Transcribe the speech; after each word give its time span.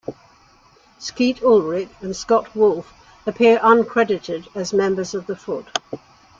Skeet 0.97 1.43
Ulrich 1.43 1.87
and 2.01 2.15
Scott 2.15 2.55
Wolf 2.55 2.91
appear 3.27 3.59
uncredited 3.59 4.47
as 4.55 4.73
members 4.73 5.13
of 5.13 5.27
the 5.27 5.35
Foot. 5.35 5.69